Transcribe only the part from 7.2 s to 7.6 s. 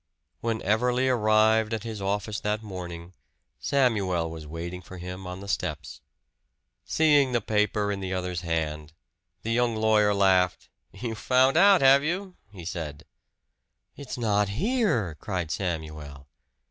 the